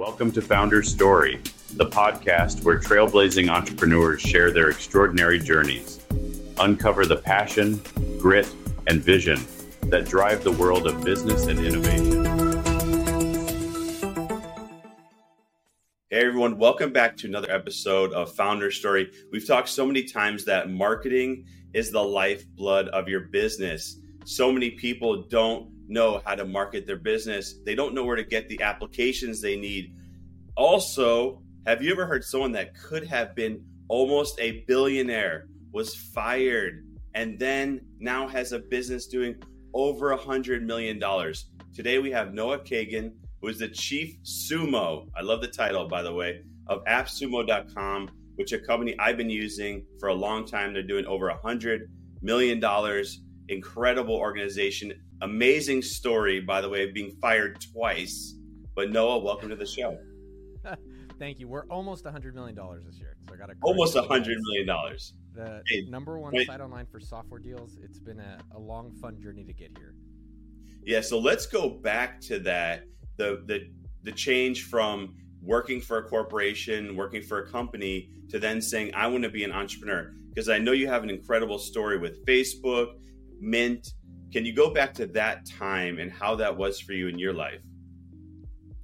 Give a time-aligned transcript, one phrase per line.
[0.00, 1.42] Welcome to Founder's Story,
[1.74, 6.00] the podcast where trailblazing entrepreneurs share their extraordinary journeys,
[6.58, 7.82] uncover the passion,
[8.18, 8.48] grit,
[8.86, 9.44] and vision
[9.90, 12.24] that drive the world of business and innovation.
[16.08, 19.10] Hey everyone, welcome back to another episode of Founder's Story.
[19.30, 21.44] We've talked so many times that marketing
[21.74, 23.98] is the lifeblood of your business.
[24.24, 27.56] So many people don't know how to market their business.
[27.64, 29.94] They don't know where to get the applications they need.
[30.56, 36.86] Also, have you ever heard someone that could have been almost a billionaire was fired
[37.14, 39.34] and then now has a business doing
[39.74, 41.50] over a hundred million dollars?
[41.74, 45.08] Today we have Noah Kagan, who is the chief sumo.
[45.16, 49.84] I love the title, by the way, of appsumo.com, which a company I've been using
[49.98, 50.72] for a long time.
[50.72, 51.90] They're doing over a hundred
[52.22, 53.22] million dollars.
[53.48, 58.34] Incredible organization Amazing story, by the way, of being fired twice.
[58.74, 59.98] But Noah, welcome to the show.
[61.18, 61.48] Thank you.
[61.48, 62.56] We're almost $100 million
[62.86, 63.16] this year.
[63.28, 64.66] So I got a almost $100 million.
[65.34, 67.76] The hey, number one site online for software deals.
[67.82, 69.94] It's been a, a long, fun journey to get here.
[70.82, 71.02] Yeah.
[71.02, 72.84] So let's go back to that.
[73.18, 73.70] The, the,
[74.02, 79.06] the change from working for a corporation, working for a company, to then saying, I
[79.06, 80.12] want to be an entrepreneur.
[80.30, 82.94] Because I know you have an incredible story with Facebook,
[83.40, 83.92] Mint,
[84.32, 87.32] can you go back to that time and how that was for you in your
[87.32, 87.60] life?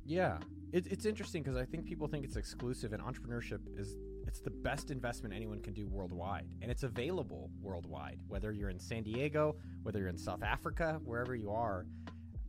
[0.05, 0.39] Yeah,
[0.73, 4.51] it, it's interesting because I think people think it's exclusive, and entrepreneurship is it's the
[4.51, 8.19] best investment anyone can do worldwide, and it's available worldwide.
[8.29, 11.87] Whether you're in San Diego, whether you're in South Africa, wherever you are,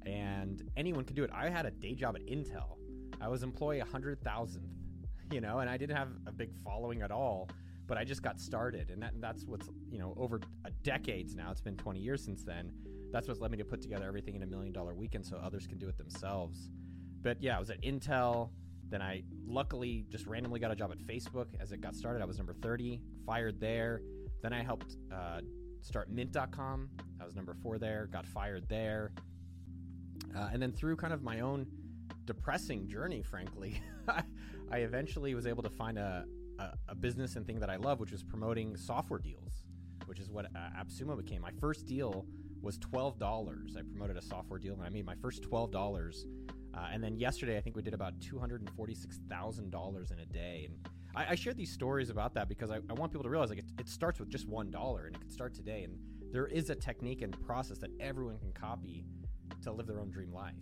[0.05, 1.29] and anyone can do it.
[1.33, 2.77] I had a day job at Intel.
[3.21, 4.59] I was employee 100,000th,
[5.31, 7.49] you know, and I didn't have a big following at all
[7.87, 10.41] but I just got started, and, that that's what's you know over
[10.83, 11.51] decades now.
[11.51, 12.71] It's been 20 years since then.
[13.11, 15.65] That's what's led me to put together everything in a million dollar weekend, so others
[15.65, 16.69] can do it themselves.
[17.21, 18.49] But yeah, I was at Intel.
[18.89, 22.21] Then I luckily just randomly got a job at Facebook as it got started.
[22.21, 24.01] I was number 30, fired there.
[24.41, 25.41] Then I helped uh,
[25.81, 26.89] start Mint.com.
[27.19, 29.11] I was number four there, got fired there.
[30.35, 31.65] Uh, and then through kind of my own
[32.25, 33.81] depressing journey, frankly,
[34.71, 36.25] I eventually was able to find a,
[36.59, 39.65] a, a, business and thing that I love, which was promoting software deals,
[40.05, 41.41] which is what uh, AppSumo became.
[41.41, 42.25] My first deal
[42.61, 43.75] was twelve dollars.
[43.77, 46.25] I promoted a software deal and I made my first twelve dollars.
[46.73, 50.11] Uh, and then yesterday, I think we did about two hundred and forty-six thousand dollars
[50.11, 50.67] in a day.
[50.69, 53.49] And I, I share these stories about that because I, I want people to realize
[53.49, 55.83] like it, it starts with just one dollar, and it can start today.
[55.83, 55.97] And
[56.31, 59.05] there is a technique and process that everyone can copy
[59.63, 60.53] to live their own dream life.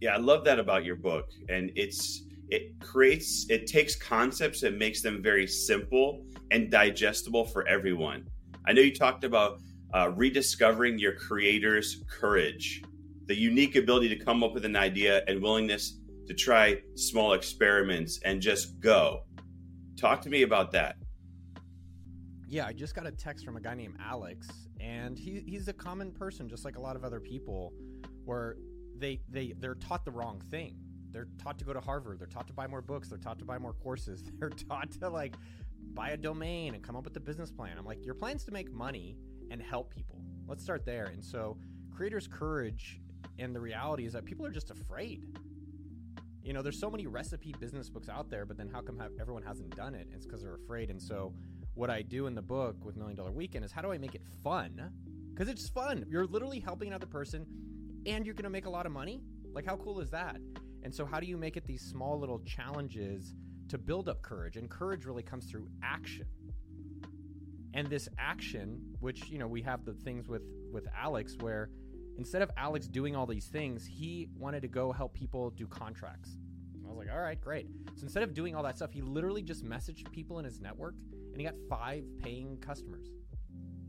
[0.00, 4.78] Yeah, I love that about your book, and it's it creates it takes concepts and
[4.78, 8.26] makes them very simple and digestible for everyone.
[8.66, 9.60] I know you talked about
[9.94, 12.82] uh, rediscovering your creator's courage,
[13.26, 18.20] the unique ability to come up with an idea and willingness to try small experiments
[18.24, 19.24] and just go.
[19.96, 20.96] Talk to me about that.
[22.48, 24.48] Yeah, I just got a text from a guy named Alex,
[24.80, 27.72] and he, he's a common person, just like a lot of other people,
[28.24, 28.56] where
[28.96, 30.76] they they they're taught the wrong thing
[31.16, 32.18] they're taught to go to Harvard.
[32.18, 33.08] They're taught to buy more books.
[33.08, 34.22] They're taught to buy more courses.
[34.38, 35.34] They're taught to like
[35.94, 37.78] buy a domain and come up with a business plan.
[37.78, 39.16] I'm like, your plan's to make money
[39.50, 40.20] and help people.
[40.46, 41.06] Let's start there.
[41.06, 41.56] And so,
[41.90, 43.00] creators' courage
[43.38, 45.24] and the reality is that people are just afraid.
[46.42, 49.42] You know, there's so many recipe business books out there, but then how come everyone
[49.42, 50.08] hasn't done it?
[50.12, 50.90] It's because they're afraid.
[50.90, 51.32] And so,
[51.72, 54.14] what I do in the book with Million Dollar Weekend is how do I make
[54.14, 54.92] it fun?
[55.32, 56.04] Because it's fun.
[56.10, 57.46] You're literally helping another person
[58.04, 59.22] and you're going to make a lot of money.
[59.54, 60.36] Like, how cool is that?
[60.86, 63.34] And so, how do you make it these small little challenges
[63.70, 64.56] to build up courage?
[64.56, 66.26] And courage really comes through action.
[67.74, 71.70] And this action, which you know, we have the things with with Alex, where
[72.18, 76.38] instead of Alex doing all these things, he wanted to go help people do contracts.
[76.84, 77.66] I was like, all right, great.
[77.96, 80.94] So instead of doing all that stuff, he literally just messaged people in his network,
[81.32, 83.08] and he got five paying customers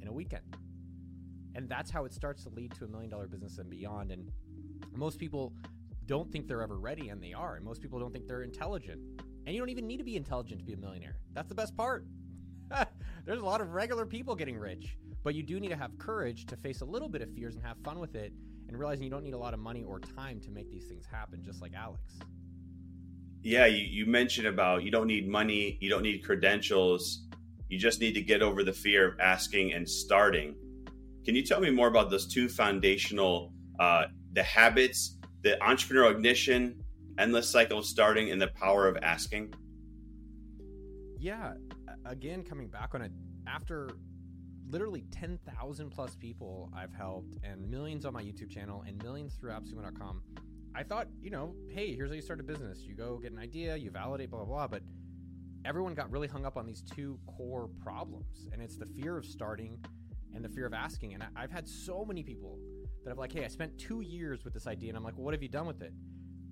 [0.02, 0.58] in a weekend.
[1.54, 4.12] And that's how it starts to lead to a million dollar business and beyond.
[4.12, 4.32] And
[4.96, 5.54] most people
[6.08, 7.56] don't think they're ever ready, and they are.
[7.56, 9.00] And most people don't think they're intelligent.
[9.46, 11.18] And you don't even need to be intelligent to be a millionaire.
[11.34, 12.06] That's the best part.
[13.26, 16.46] There's a lot of regular people getting rich, but you do need to have courage
[16.48, 18.34] to face a little bit of fears and have fun with it
[18.68, 21.06] and realizing you don't need a lot of money or time to make these things
[21.06, 22.02] happen, just like Alex.
[23.42, 27.28] Yeah, you, you mentioned about you don't need money, you don't need credentials,
[27.70, 30.56] you just need to get over the fear of asking and starting.
[31.24, 35.17] Can you tell me more about those two foundational uh, the habits
[35.48, 36.84] the entrepreneurial ignition,
[37.18, 39.54] endless cycle of starting, and the power of asking?
[41.18, 41.54] Yeah,
[42.06, 43.12] again, coming back on it,
[43.48, 43.92] after
[44.70, 49.52] literally 10,000 plus people I've helped and millions on my YouTube channel and millions through
[49.52, 50.22] appsumo.com,
[50.76, 52.84] I thought, you know, hey, here's how you start a business.
[52.84, 54.68] You go get an idea, you validate, blah, blah, blah.
[54.68, 54.84] But
[55.64, 58.48] everyone got really hung up on these two core problems.
[58.52, 59.80] And it's the fear of starting
[60.36, 61.14] and the fear of asking.
[61.14, 62.60] And I, have had so many people
[63.08, 64.90] that have like, hey, I spent two years with this idea.
[64.90, 65.94] And I'm like, well, what have you done with it?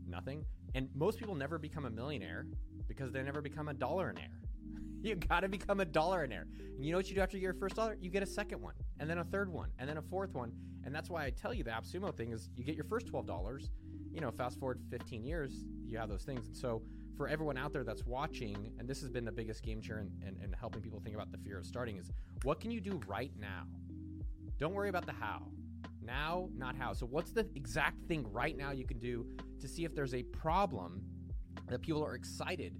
[0.08, 0.46] Nothing.
[0.74, 2.46] And most people never become a millionaire
[2.88, 4.40] because they never become a dollaraire.
[5.02, 6.44] you got to become a dollaraire.
[6.78, 7.98] And you know what you do after you get your first dollar?
[8.00, 10.54] You get a second one, and then a third one, and then a fourth one.
[10.86, 13.70] And that's why I tell you the AppSumo thing is you get your first $12.
[14.14, 16.48] You know, fast forward 15 years, you have those things.
[16.48, 16.82] And so
[17.18, 20.38] for everyone out there that's watching, and this has been the biggest game changer in,
[20.42, 22.12] in helping people think about the fear of starting is
[22.44, 23.64] what can you do right now?
[24.58, 25.42] Don't worry about the how.
[26.06, 26.94] Now, not how.
[26.94, 29.26] So, what's the exact thing right now you can do
[29.60, 31.02] to see if there's a problem
[31.68, 32.76] that people are excited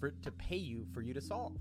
[0.00, 1.56] for to pay you for you to solve?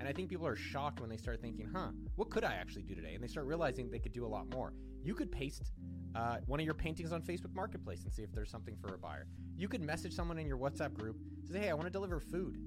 [0.00, 2.82] And I think people are shocked when they start thinking, huh, what could I actually
[2.82, 3.14] do today?
[3.14, 4.72] And they start realizing they could do a lot more.
[5.04, 5.70] You could paste
[6.16, 8.98] uh, one of your paintings on Facebook Marketplace and see if there's something for a
[8.98, 9.26] buyer.
[9.56, 12.58] You could message someone in your WhatsApp group, say, hey, I want to deliver food.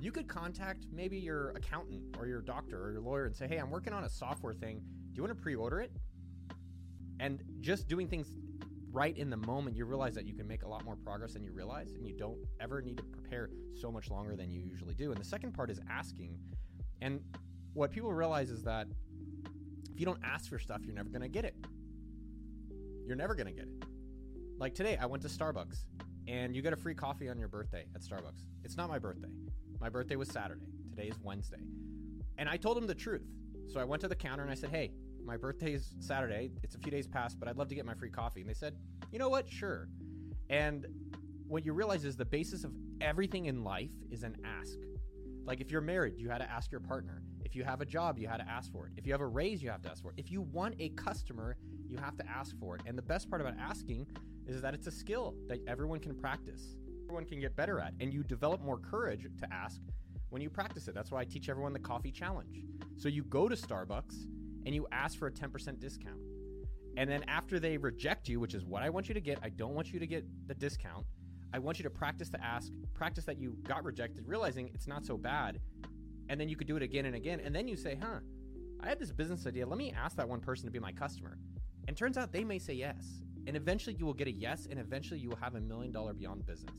[0.00, 3.58] You could contact maybe your accountant or your doctor or your lawyer and say, hey,
[3.58, 4.78] I'm working on a software thing.
[4.78, 5.92] Do you want to pre order it?
[7.22, 8.34] And just doing things
[8.90, 11.44] right in the moment, you realize that you can make a lot more progress than
[11.44, 13.48] you realize, and you don't ever need to prepare
[13.80, 15.12] so much longer than you usually do.
[15.12, 16.36] And the second part is asking.
[17.00, 17.20] And
[17.74, 18.88] what people realize is that
[19.92, 21.54] if you don't ask for stuff, you're never going to get it.
[23.06, 23.84] You're never going to get it.
[24.58, 25.84] Like today, I went to Starbucks
[26.26, 28.46] and you get a free coffee on your birthday at Starbucks.
[28.64, 29.30] It's not my birthday.
[29.80, 30.66] My birthday was Saturday.
[30.90, 31.62] Today is Wednesday.
[32.36, 33.28] And I told him the truth.
[33.68, 34.90] So I went to the counter and I said, hey,
[35.24, 36.50] my birthday is Saturday.
[36.62, 38.40] It's a few days past, but I'd love to get my free coffee.
[38.40, 38.74] And they said,
[39.10, 39.48] you know what?
[39.50, 39.88] Sure.
[40.50, 40.86] And
[41.46, 44.78] what you realize is the basis of everything in life is an ask.
[45.44, 47.22] Like if you're married, you had to ask your partner.
[47.44, 48.92] If you have a job, you had to ask for it.
[48.96, 50.14] If you have a raise, you have to ask for it.
[50.16, 51.56] If you want a customer,
[51.88, 52.82] you have to ask for it.
[52.86, 54.06] And the best part about asking
[54.46, 56.76] is that it's a skill that everyone can practice.
[57.04, 57.92] Everyone can get better at.
[58.00, 59.80] And you develop more courage to ask
[60.30, 60.94] when you practice it.
[60.94, 62.64] That's why I teach everyone the coffee challenge.
[62.96, 64.26] So you go to Starbucks
[64.66, 66.18] and you ask for a 10% discount.
[66.96, 69.48] And then after they reject you, which is what I want you to get, I
[69.48, 71.06] don't want you to get the discount.
[71.54, 75.04] I want you to practice to ask, practice that you got rejected, realizing it's not
[75.04, 75.60] so bad.
[76.28, 77.40] And then you could do it again and again.
[77.40, 78.20] And then you say, huh,
[78.80, 79.66] I have this business idea.
[79.66, 81.38] Let me ask that one person to be my customer.
[81.88, 83.22] And turns out they may say yes.
[83.46, 86.12] And eventually you will get a yes, and eventually you will have a million dollar
[86.12, 86.74] beyond business.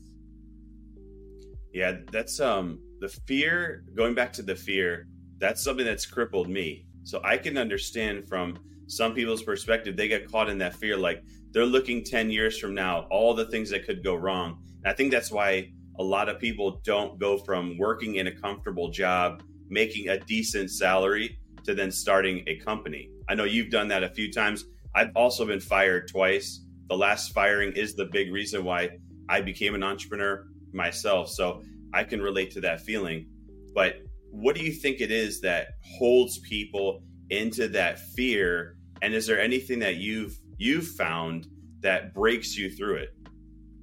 [1.72, 5.08] Yeah, that's um the fear, going back to the fear,
[5.38, 6.86] that's something that's crippled me.
[7.04, 11.22] So I can understand from some people's perspective, they get caught in that fear, like
[11.52, 14.58] they're looking 10 years from now, all the things that could go wrong.
[14.82, 18.32] And I think that's why a lot of people don't go from working in a
[18.32, 23.10] comfortable job, making a decent salary, to then starting a company.
[23.28, 24.64] I know you've done that a few times.
[24.94, 26.60] I've also been fired twice.
[26.88, 28.90] The last firing is the big reason why
[29.28, 31.30] I became an entrepreneur myself.
[31.30, 31.62] So
[31.94, 33.26] I can relate to that feeling.
[33.74, 33.96] But
[34.34, 38.76] what do you think it is that holds people into that fear?
[39.00, 41.46] And is there anything that you've you've found
[41.80, 43.16] that breaks you through it?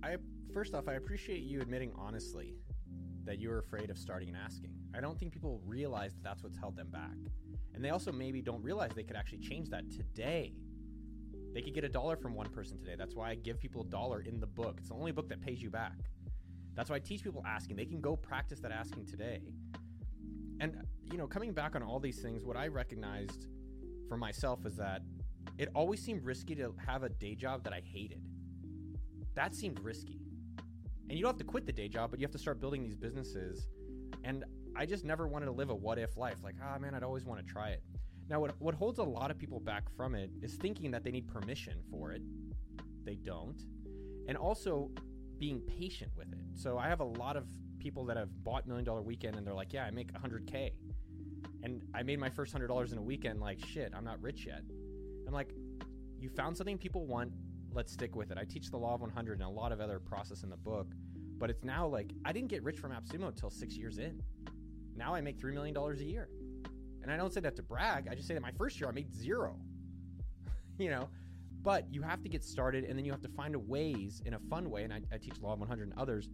[0.04, 0.18] I
[0.54, 2.56] first off, I appreciate you admitting honestly
[3.24, 4.72] that you're afraid of starting and asking.
[4.94, 7.16] I don't think people realize that that's what's held them back.
[7.74, 10.54] And they also maybe don't realize they could actually change that today.
[11.54, 12.96] They could get a dollar from one person today.
[12.98, 14.76] That's why I give people a dollar in the book.
[14.80, 15.94] It's the only book that pays you back.
[16.76, 17.78] That's why I teach people asking.
[17.78, 19.42] They can go practice that asking today.
[20.62, 20.78] And,
[21.12, 23.48] you know, coming back on all these things, what I recognized
[24.08, 25.02] for myself is that
[25.58, 28.22] it always seemed risky to have a day job that I hated.
[29.34, 30.22] That seemed risky.
[31.10, 32.84] And you don't have to quit the day job, but you have to start building
[32.84, 33.68] these businesses.
[34.24, 36.38] And I just never wanted to live a what if life.
[36.44, 37.82] Like, ah, oh, man, I'd always want to try it.
[38.30, 41.12] Now, what, what holds a lot of people back from it is thinking that they
[41.12, 42.22] need permission for it.
[43.04, 43.60] They don't.
[44.28, 44.92] And also
[45.40, 46.40] being patient with it.
[46.54, 47.48] So I have a lot of
[47.82, 50.72] people that have bought Million Dollar Weekend and they're like, yeah, I make 100K.
[51.64, 53.42] And I made my first $100 in a weekend.
[53.42, 54.62] Like, shit, I'm not rich yet.
[55.28, 55.50] I'm like,
[56.20, 57.32] you found something people want,
[57.74, 58.38] let's stick with it.
[58.38, 60.88] I teach the law of 100 and a lot of other process in the book,
[61.38, 64.22] but it's now like I didn't get rich from AppSumo until six years in.
[64.96, 66.30] Now I make $3 million a year.
[67.02, 68.08] And I don't say that to brag.
[68.12, 69.56] I just say that my first year I made zero.
[70.78, 71.10] you know,
[71.64, 74.36] but you have to get started and then you have to find a ways in
[74.36, 74.84] a fun way.
[74.84, 76.30] And I, I teach Law of 100 and others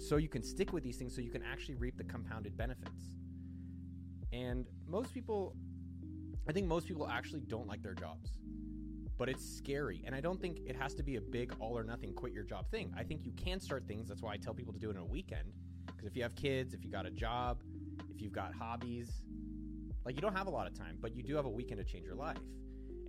[0.00, 3.04] so you can stick with these things so you can actually reap the compounded benefits.
[4.32, 5.54] And most people,
[6.48, 8.38] I think most people actually don't like their jobs,
[9.18, 10.02] but it's scary.
[10.06, 12.44] And I don't think it has to be a big all or nothing quit your
[12.44, 12.92] job thing.
[12.96, 14.08] I think you can start things.
[14.08, 15.52] That's why I tell people to do it in a weekend.
[15.86, 17.62] Because if you have kids, if you got a job,
[18.08, 19.22] if you've got hobbies,
[20.06, 21.84] like you don't have a lot of time, but you do have a weekend to
[21.84, 22.38] change your life.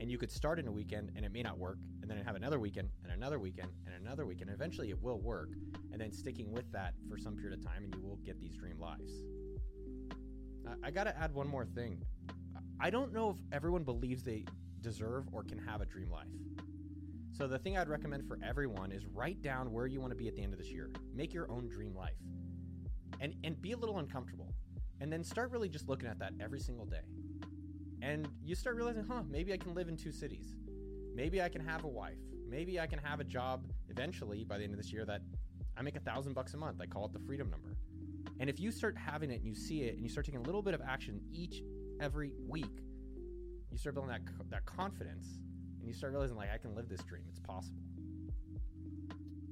[0.01, 1.77] And you could start in a weekend and it may not work,
[2.17, 4.49] then have another weekend and another weekend and another weekend.
[4.49, 5.49] And eventually it will work.
[5.91, 8.55] And then sticking with that for some period of time, and you will get these
[8.55, 9.11] dream lives.
[10.67, 12.03] I, I got to add one more thing.
[12.79, 14.45] I don't know if everyone believes they
[14.81, 16.27] deserve or can have a dream life.
[17.31, 20.27] So the thing I'd recommend for everyone is write down where you want to be
[20.27, 20.91] at the end of this year.
[21.15, 22.17] Make your own dream life.
[23.19, 24.53] And and be a little uncomfortable.
[24.99, 27.01] And then start really just looking at that every single day.
[28.01, 30.55] And you start realizing, "Huh, maybe I can live in two cities.
[31.13, 32.17] Maybe I can have a wife.
[32.47, 35.21] Maybe I can have a job eventually by the end of this year that
[35.77, 36.81] I make a thousand bucks a month.
[36.81, 37.77] I call it the freedom number.
[38.39, 40.43] And if you start having it and you see it and you start taking a
[40.43, 41.61] little bit of action each
[41.99, 42.81] every week,
[43.71, 45.27] you start building that that confidence
[45.79, 47.23] and you start realizing like I can live this dream.
[47.29, 47.81] It's possible.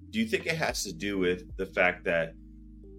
[0.10, 2.34] Do you think it has to do with the fact that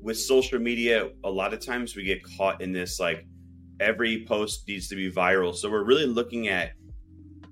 [0.00, 3.26] with social media, a lot of times we get caught in this like
[3.80, 5.54] every post needs to be viral.
[5.54, 6.72] So we're really looking at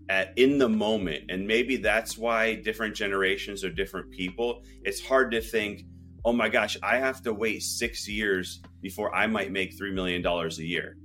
[0.09, 4.63] at in the moment and maybe that's why different generations or different people.
[4.85, 5.85] It's hard to think,
[6.25, 10.23] "Oh my gosh, I have to wait 6 years before I might make 3 million
[10.23, 10.97] dollars a year."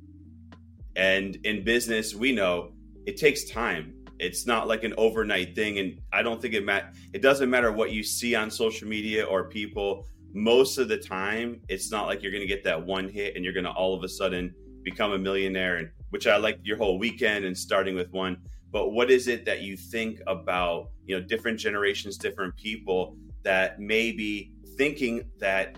[0.96, 2.74] And in business, we know
[3.06, 3.94] it takes time.
[4.20, 6.96] It's not like an overnight thing, and I don't think it mat.
[7.14, 10.08] It doesn't matter what you see on social media or people.
[10.34, 13.44] Most of the time, it's not like you're going to get that one hit and
[13.44, 15.78] you're going to all of a sudden become a millionaire.
[15.78, 18.38] And which I like your whole weekend and starting with one.
[18.74, 20.90] But what is it that you think about?
[21.06, 25.78] You know, different generations, different people that maybe thinking that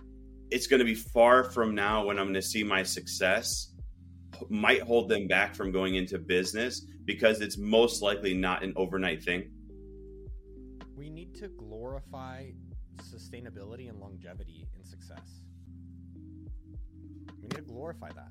[0.50, 3.74] it's going to be far from now when I'm going to see my success
[4.50, 9.22] might hold them back from going into business because it's most likely not an overnight
[9.22, 9.52] thing?
[10.96, 12.52] We need to glorify
[13.02, 15.42] sustainability and longevity in success.
[17.36, 18.30] We need to glorify that.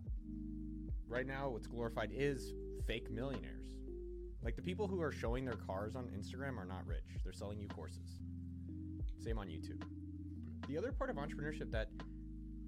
[1.07, 2.55] Right now, what's glorified is
[2.87, 3.75] fake millionaires.
[4.45, 7.05] Like the people who are showing their cars on Instagram are not rich.
[7.23, 8.21] They're selling you courses.
[9.23, 9.83] Same on YouTube.
[10.69, 11.89] The other part of entrepreneurship that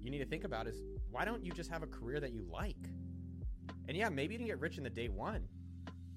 [0.01, 0.81] you need to think about is
[1.11, 2.75] why don't you just have a career that you like?
[3.87, 5.47] And yeah, maybe you didn't get rich in the day one,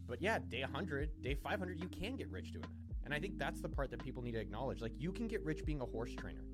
[0.08, 3.04] but yeah, day 100, day 500, you can get rich doing that.
[3.04, 4.80] And I think that's the part that people need to acknowledge.
[4.80, 6.44] Like, you can get rich being a horse trainer.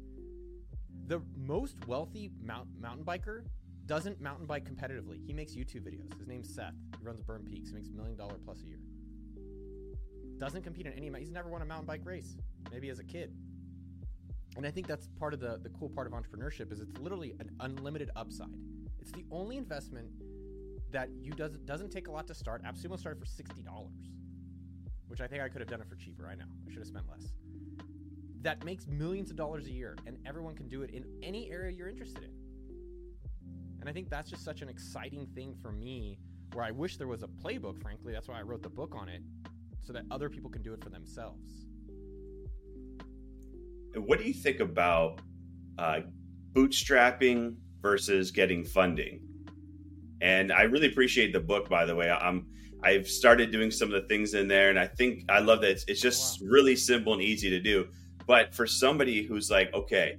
[1.07, 3.45] The most wealthy mount, mountain biker
[3.87, 5.25] doesn't mountain bike competitively.
[5.25, 6.17] He makes YouTube videos.
[6.19, 6.75] His name's Seth.
[6.99, 7.71] He runs Berm Peaks.
[7.71, 8.81] He makes a million dollar plus a year.
[10.39, 11.11] Doesn't compete in any.
[11.19, 12.37] He's never won a mountain bike race.
[12.71, 13.33] Maybe as a kid.
[14.57, 17.35] And I think that's part of the the cool part of entrepreneurship is it's literally
[17.41, 18.49] an unlimited upside.
[19.01, 20.09] It's the only investment
[20.91, 22.65] that you does doesn't take a lot to start.
[22.65, 24.11] AppSumo started for sixty dollars,
[25.09, 26.27] which I think I could have done it for cheaper.
[26.27, 27.33] I know I should have spent less.
[28.43, 31.73] That makes millions of dollars a year, and everyone can do it in any area
[31.73, 32.31] you're interested in.
[33.87, 36.19] And I think that's just such an exciting thing for me.
[36.55, 37.81] Where I wish there was a playbook.
[37.81, 39.23] Frankly, that's why I wrote the book on it,
[39.81, 41.67] so that other people can do it for themselves.
[43.95, 45.21] What do you think about
[45.79, 46.01] uh,
[46.53, 49.21] bootstrapping versus getting funding?
[50.21, 52.11] And I really appreciate the book, by the way.
[52.11, 52.45] I'm
[52.83, 55.71] I've started doing some of the things in there, and I think I love that
[55.71, 56.49] it's, it's just wow.
[56.51, 57.87] really simple and easy to do.
[58.27, 60.17] But for somebody who's like, okay,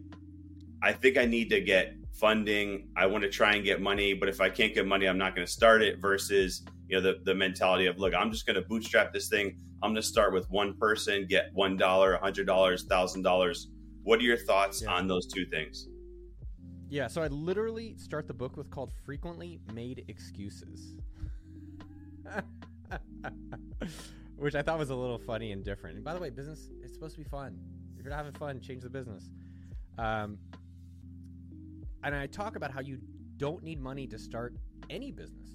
[0.81, 2.89] I think I need to get funding.
[2.95, 5.35] I want to try and get money, but if I can't get money, I'm not
[5.35, 5.99] going to start it.
[5.99, 9.57] Versus, you know, the the mentality of, look, I'm just going to bootstrap this thing.
[9.83, 13.69] I'm going to start with one person, get one dollar, a hundred dollars, thousand dollars.
[14.03, 14.91] What are your thoughts yeah.
[14.91, 15.87] on those two things?
[16.89, 20.95] Yeah, so I literally start the book with called Frequently Made Excuses.
[24.37, 25.97] Which I thought was a little funny and different.
[25.97, 27.59] And by the way, business it's supposed to be fun.
[27.97, 29.31] If you're not having fun, change the business.
[29.97, 30.37] Um,
[32.13, 32.99] and I talk about how you
[33.37, 34.53] don't need money to start
[34.89, 35.49] any business.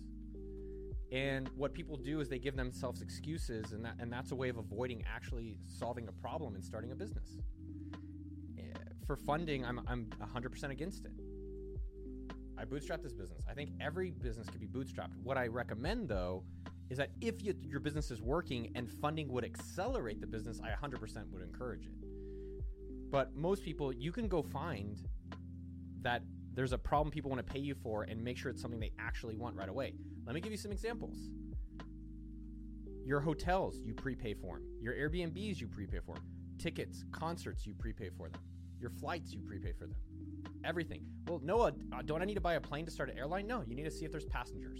[1.11, 4.49] And what people do is they give themselves excuses, and that and that's a way
[4.49, 7.37] of avoiding actually solving a problem and starting a business
[8.59, 8.63] eh,
[9.07, 11.13] for funding, I'm I'm 100% against it.
[12.57, 13.45] I bootstrap this business.
[13.51, 15.17] I think every business can be bootstrapped.
[15.23, 16.45] What I recommend though
[16.91, 20.71] is that if you, your business is working and funding would accelerate the business, I
[20.87, 21.95] 100% would encourage it.
[23.11, 25.01] But most people, you can go find
[26.03, 26.23] that
[26.55, 28.93] there's a problem people want to pay you for and make sure it's something they
[28.99, 29.95] actually want right away.
[30.27, 31.17] Let me give you some examples.
[33.05, 34.67] Your hotels, you prepay for them.
[34.81, 36.25] Your Airbnbs, you prepay for them.
[36.59, 38.41] Tickets, concerts, you prepay for them.
[38.81, 39.97] Your flights, you prepay for them.
[40.65, 41.05] Everything.
[41.27, 43.47] Well, Noah, uh, don't I need to buy a plane to start an airline?
[43.47, 44.79] No, you need to see if there's passengers.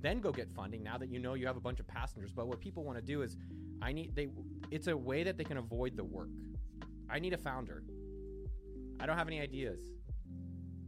[0.00, 2.32] Then go get funding now that you know you have a bunch of passengers.
[2.32, 3.36] But what people want to do is,
[3.80, 4.28] I need they.
[4.70, 6.28] It's a way that they can avoid the work.
[7.08, 7.82] I need a founder.
[9.00, 9.80] I don't have any ideas.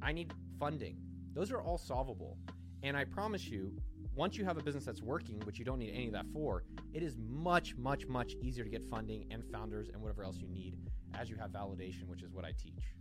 [0.03, 0.97] I need funding.
[1.35, 2.39] Those are all solvable.
[2.83, 3.73] And I promise you,
[4.15, 6.65] once you have a business that's working, which you don't need any of that for,
[6.93, 10.49] It is much, much, much easier to get funding and founders and whatever else you
[10.49, 10.77] need
[11.15, 12.95] as you have validation, which is what I teach.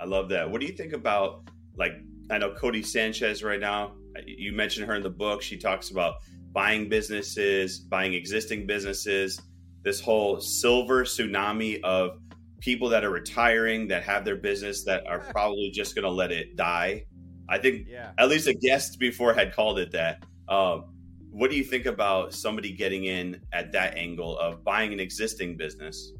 [0.00, 0.50] I love that.
[0.50, 1.92] What do you think about like
[2.30, 3.92] I know Codie Sanchez right now.
[4.16, 5.42] Uh, you mentioned her in the book.
[5.42, 6.16] She talks about
[6.52, 9.40] buying businesses, buying existing businesses,
[9.82, 12.18] this whole silver tsunami of
[12.60, 16.30] people that are retiring that have their business that are probably just going to let
[16.30, 17.04] it die.
[17.48, 18.12] I think yeah.
[18.18, 20.22] at least a guest before had called it that.
[20.48, 20.84] Um,
[21.30, 25.56] what do you think about somebody getting in at that angle of buying an existing
[25.56, 26.12] business?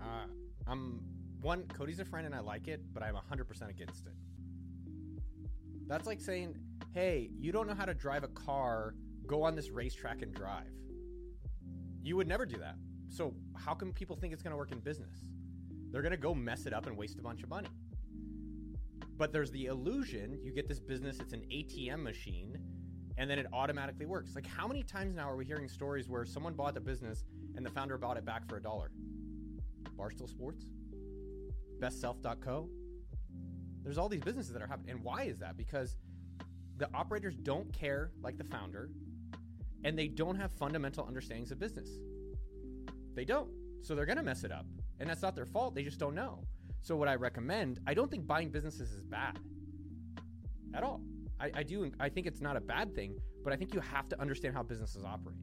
[0.00, 0.26] Uh,
[0.66, 1.00] I'm
[1.40, 1.64] one.
[1.64, 4.12] Codie's a friend and I like it, but I'm 100% against it.
[5.86, 6.56] That's like saying,
[6.92, 8.94] "Hey, you don't know how to drive a car.
[9.26, 10.70] Go on this racetrack and drive."
[12.02, 12.76] You would never do that.
[13.12, 15.14] So how can people think it's going to work in business?
[15.90, 17.68] They're going to go mess it up and waste a bunch of money.
[19.18, 22.56] But there's the illusion you get this business, it's an ATM machine,
[23.18, 24.34] and then it automatically works.
[24.34, 27.66] Like, how many times now are we hearing stories where someone bought the business and
[27.66, 28.90] the founder bought it back for a dollar?
[29.94, 30.64] Barstool Sports?
[31.80, 32.70] BestSelf.co?
[33.82, 34.92] There's all these businesses that are happening.
[34.92, 35.58] And why is that?
[35.58, 35.98] Because
[36.78, 38.88] the operators don't care like the founder,
[39.84, 41.90] and they don't have fundamental understandings of business.
[43.14, 43.50] They don't.
[43.82, 44.66] So they're going to mess it up.
[45.00, 45.74] And that's not their fault.
[45.74, 46.44] They just don't know.
[46.80, 49.38] So, what I recommend, I don't think buying businesses is bad
[50.74, 51.00] at all.
[51.40, 51.90] I, I do.
[52.00, 54.62] I think it's not a bad thing, but I think you have to understand how
[54.62, 55.36] businesses operate.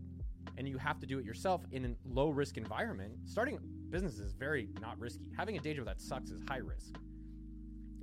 [0.58, 3.14] And you have to do it yourself in a low risk environment.
[3.26, 3.60] Starting
[3.90, 5.26] business is very not risky.
[5.38, 6.96] Having a day job that sucks is high risk.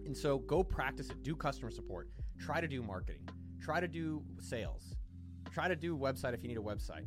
[0.07, 1.23] And so go practice it.
[1.23, 2.09] Do customer support.
[2.39, 3.29] Try to do marketing.
[3.61, 4.95] Try to do sales.
[5.53, 7.07] Try to do website if you need a website.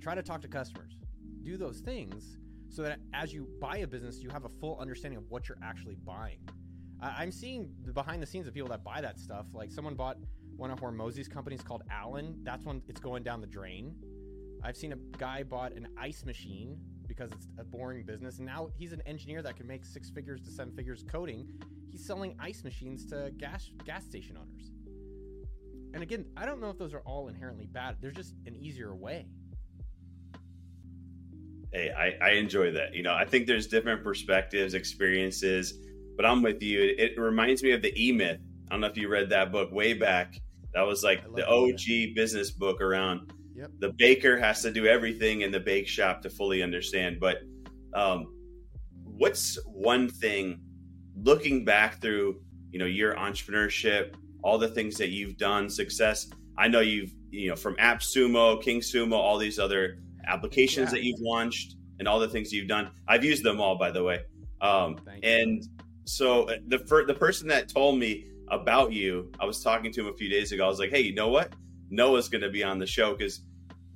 [0.00, 0.98] Try to talk to customers.
[1.42, 5.18] Do those things so that as you buy a business, you have a full understanding
[5.18, 6.38] of what you're actually buying.
[7.00, 9.46] I'm seeing the behind the scenes of people that buy that stuff.
[9.52, 10.18] Like someone bought
[10.56, 12.38] one of Hormozi's companies called Allen.
[12.44, 13.96] That's when it's going down the drain.
[14.62, 18.68] I've seen a guy bought an ice machine because it's a boring business, and now
[18.74, 21.48] he's an engineer that can make six figures to seven figures coding.
[21.90, 24.70] He's selling ice machines to gas gas station owners.
[25.92, 27.96] And again, I don't know if those are all inherently bad.
[28.00, 29.26] There's just an easier way.
[31.72, 32.94] Hey, I, I enjoy that.
[32.94, 35.78] You know, I think there's different perspectives, experiences,
[36.16, 36.82] but I'm with you.
[36.82, 38.40] It, it reminds me of the E Myth.
[38.68, 40.38] I don't know if you read that book way back.
[40.74, 43.32] That was like the OG business book around.
[43.54, 43.70] Yep.
[43.78, 47.20] The baker has to do everything in the bake shop to fully understand.
[47.20, 47.38] But
[47.94, 48.34] um,
[49.04, 50.60] what's one thing
[51.16, 56.28] looking back through, you know, your entrepreneurship, all the things that you've done, success.
[56.58, 61.20] I know you've, you know, from AppSumo, King Sumo, all these other applications that you've
[61.20, 62.90] launched and all the things you've done.
[63.08, 64.20] I've used them all, by the way.
[64.60, 65.62] Um, and
[66.04, 70.00] so uh, the fir- the person that told me about you, I was talking to
[70.02, 70.64] him a few days ago.
[70.64, 71.52] I was like, hey, you know what?
[71.90, 73.44] Noah's going to be on the show because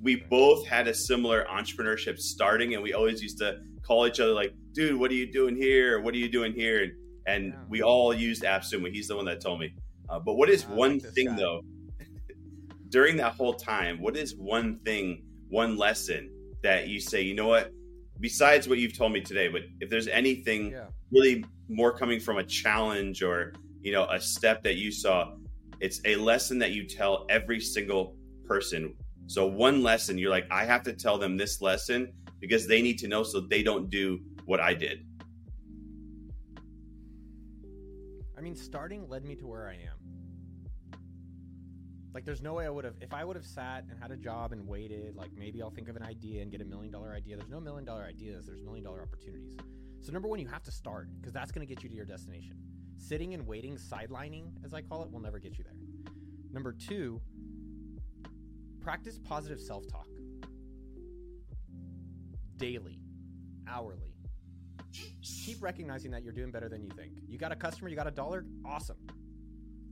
[0.01, 4.33] we both had a similar entrepreneurship starting, and we always used to call each other
[4.33, 6.01] like, dude, what are you doing here?
[6.01, 6.83] What are you doing here?
[6.83, 6.93] And,
[7.27, 8.91] and we all used AppSumo.
[8.91, 9.73] He's the one that told me.
[10.09, 11.35] Uh, but what is one like thing guy.
[11.35, 11.61] though?
[12.89, 16.31] during that whole time, what is one thing, one lesson
[16.63, 17.71] that you say, you know what?
[18.19, 20.85] Besides what you've told me today, but if there's anything yeah.
[21.11, 25.33] really more coming from a challenge or you know a step that you saw,
[25.79, 28.95] it's a lesson that you tell every single person.
[29.27, 32.97] So one lesson, you're like, I have to tell them this lesson because they need
[32.99, 35.05] to know so they don't do what I did.
[38.37, 40.16] I mean, starting led me to where I am.
[42.17, 44.17] Like, there's no way I would have, if I would have sat and had a
[44.17, 47.13] job and waited, like maybe I'll think of an idea and get a million dollar
[47.13, 47.37] idea.
[47.37, 49.55] There's no million dollar ideas, there's million dollar opportunities.
[50.01, 52.05] So, number one, you have to start because that's going to get you to your
[52.05, 52.57] destination.
[52.97, 55.75] Sitting and waiting, sidelining, as I call it, will never get you there.
[56.51, 57.21] Number two,
[58.81, 60.07] practice positive self talk
[62.55, 62.99] daily,
[63.67, 64.15] hourly.
[65.21, 67.11] Keep recognizing that you're doing better than you think.
[67.27, 68.97] You got a customer, you got a dollar, awesome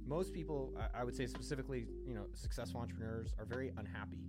[0.05, 4.23] most people, I would say specifically, you know, successful entrepreneurs are very unhappy.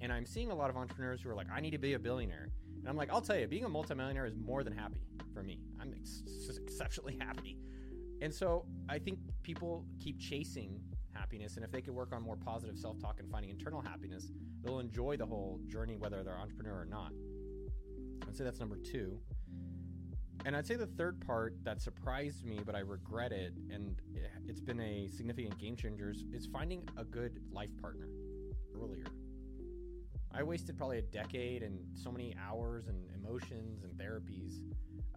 [0.00, 1.98] And I'm seeing a lot of entrepreneurs who are like, I need to be a
[1.98, 2.50] billionaire.
[2.78, 5.00] And I'm like, I'll tell you, being a multimillionaire is more than happy
[5.32, 5.60] for me.
[5.80, 6.22] I'm ex-
[6.58, 7.56] exceptionally happy.
[8.20, 10.80] And so I think people keep chasing
[11.12, 11.56] happiness.
[11.56, 14.30] And if they could work on more positive self talk and finding internal happiness,
[14.62, 17.12] they'll enjoy the whole journey, whether they're entrepreneur or not.
[18.28, 19.18] I'd say that's number two.
[20.46, 23.96] And I'd say the third part that surprised me, but I regret it, and
[24.46, 28.08] it's been a significant game changer, is finding a good life partner
[28.78, 29.06] earlier.
[30.32, 34.64] I wasted probably a decade and so many hours and emotions and therapies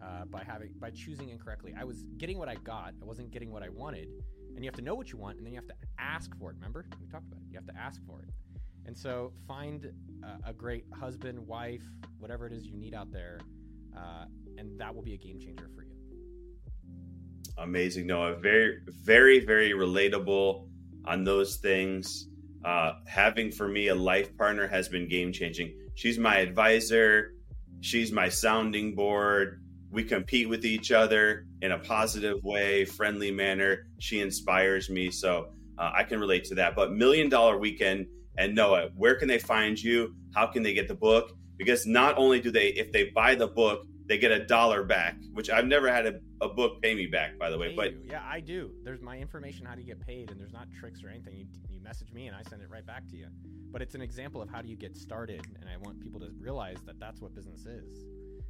[0.00, 1.74] uh, by having by choosing incorrectly.
[1.78, 2.94] I was getting what I got.
[3.02, 4.08] I wasn't getting what I wanted.
[4.54, 6.50] And you have to know what you want, and then you have to ask for
[6.50, 6.54] it.
[6.54, 7.48] Remember, we talked about it.
[7.50, 8.28] You have to ask for it.
[8.86, 11.82] And so find a, a great husband, wife,
[12.18, 13.40] whatever it is you need out there,
[13.96, 14.24] uh,
[14.58, 15.92] and that will be a game changer for you.
[17.58, 18.36] Amazing, Noah.
[18.36, 20.68] Very, very, very relatable
[21.04, 22.28] on those things.
[22.64, 25.74] Uh, having for me a life partner has been game changing.
[25.94, 27.32] She's my advisor.
[27.80, 29.62] She's my sounding board.
[29.90, 33.86] We compete with each other in a positive way, friendly manner.
[33.98, 35.10] She inspires me.
[35.10, 36.76] So uh, I can relate to that.
[36.76, 40.14] But Million Dollar Weekend and Noah, where can they find you?
[40.34, 41.32] How can they get the book?
[41.56, 45.16] Because not only do they, if they buy the book, they get a dollar back,
[45.34, 47.74] which I've never had a, a book pay me back, by the way.
[47.76, 48.00] But you.
[48.10, 48.72] yeah, I do.
[48.82, 51.36] There's my information how to get paid, and there's not tricks or anything.
[51.36, 53.26] You, you message me, and I send it right back to you.
[53.70, 56.30] But it's an example of how do you get started, and I want people to
[56.38, 58.06] realize that that's what business is.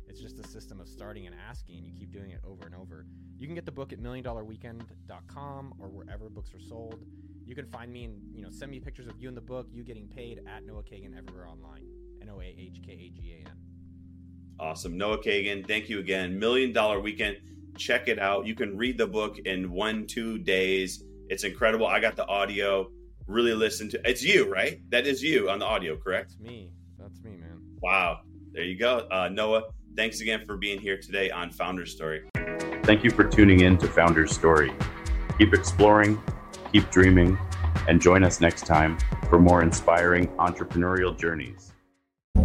[0.06, 2.74] It's just a system of starting and asking, and you keep doing it over and
[2.74, 3.04] over.
[3.36, 7.04] You can get the book at milliondollarweekend.com or wherever books are sold.
[7.44, 9.66] You can find me and you know send me pictures of you in the book,
[9.72, 11.86] you getting paid at Noah Kagan everywhere online.
[12.22, 13.67] N O A H K A G A N.
[14.60, 14.96] Awesome.
[14.96, 16.38] Noah Kagan, thank you again.
[16.38, 17.36] Million Dollar Weekend.
[17.76, 18.46] Check it out.
[18.46, 21.04] You can read the book in one, two days.
[21.28, 21.86] It's incredible.
[21.86, 22.90] I got the audio.
[23.26, 24.80] Really listen to it's you, right?
[24.90, 26.30] That is you on the audio, correct?
[26.38, 26.70] That's me.
[26.98, 27.60] That's me, man.
[27.80, 28.20] Wow.
[28.52, 29.06] There you go.
[29.12, 29.64] Uh, Noah,
[29.96, 32.28] thanks again for being here today on Founder's Story.
[32.82, 34.72] Thank you for tuning in to Founder's Story.
[35.38, 36.20] Keep exploring,
[36.72, 37.38] keep dreaming,
[37.86, 41.72] and join us next time for more inspiring entrepreneurial journeys.